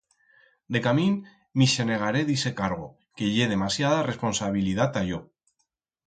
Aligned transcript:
Decamín 0.75 1.17
m'ixenegaré 1.61 2.23
d'ixe 2.29 2.51
cargo, 2.61 2.87
que 3.21 3.27
ye 3.33 3.49
desmasiada 3.51 3.99
responsabilidat 4.07 4.93
ta 4.97 5.05
yo. 5.11 5.21